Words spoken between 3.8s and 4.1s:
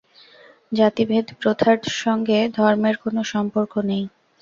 নেই।